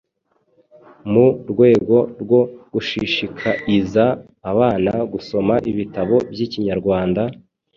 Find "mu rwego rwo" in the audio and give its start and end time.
1.11-2.39